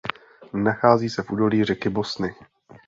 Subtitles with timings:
[0.53, 2.35] Nachází se v údolí řeky Bosny.